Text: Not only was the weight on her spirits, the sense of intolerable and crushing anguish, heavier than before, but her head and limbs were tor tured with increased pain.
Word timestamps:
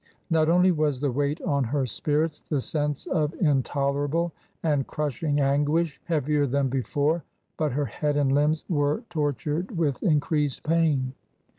Not 0.31 0.49
only 0.49 0.71
was 0.71 0.99
the 0.99 1.11
weight 1.11 1.39
on 1.43 1.63
her 1.63 1.85
spirits, 1.85 2.41
the 2.41 2.59
sense 2.59 3.05
of 3.05 3.35
intolerable 3.35 4.31
and 4.63 4.87
crushing 4.87 5.39
anguish, 5.39 6.01
heavier 6.05 6.47
than 6.47 6.69
before, 6.69 7.23
but 7.55 7.73
her 7.73 7.85
head 7.85 8.17
and 8.17 8.31
limbs 8.33 8.65
were 8.67 9.03
tor 9.11 9.31
tured 9.31 9.69
with 9.69 10.01
increased 10.01 10.63
pain. 10.63 11.13